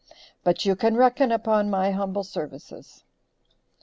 But 0.43 0.65
you 0.65 0.75
can 0.75 0.97
reckon 0.97 1.31
upon 1.31 1.69
my 1.69 1.91
humble 1.91 2.23
services." 2.23 3.03